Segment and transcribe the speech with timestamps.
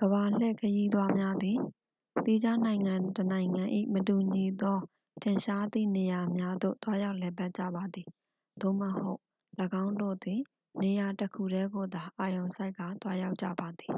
[0.00, 1.58] ကမ္ဘာလှည့်ခရီးသွားများသည်
[2.24, 4.78] သီးခြားနိုင်ငံတစ်နိုင်ငံ၏ မတူညီသော
[5.22, 8.08] ထင်ရှားသည့်နေရာများသို့ သွားရောက်လည်ပတ်ကြပါသည်
[8.60, 9.18] သို့မဟုတ်
[9.82, 10.40] ၎င်းတို့သည်
[10.82, 13.92] နေရာ တစ် ခုတည်းကိုသာအာရုံစိုက်ကာ သွားရောက်ကြပါသည်